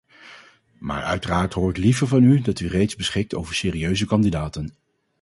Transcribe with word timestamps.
Maar 0.79 1.03
uiteraard 1.03 1.53
hoor 1.53 1.69
ik 1.69 1.77
liever 1.77 2.07
van 2.07 2.23
u 2.23 2.41
dat 2.41 2.59
u 2.59 2.67
reeds 2.67 2.95
beschikt 2.95 3.35
over 3.35 3.55
serieuze 3.55 4.05
kandidaten. 4.05 4.73